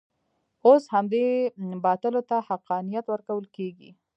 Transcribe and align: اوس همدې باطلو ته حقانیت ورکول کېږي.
اوس 0.65 0.83
همدې 0.95 1.23
باطلو 1.85 2.21
ته 2.29 2.37
حقانیت 2.47 3.05
ورکول 3.09 3.45
کېږي. 3.55 3.89